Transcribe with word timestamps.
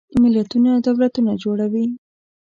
ملتونه 0.23 0.71
دولتونه 0.87 1.31
جوړوي. 1.43 1.85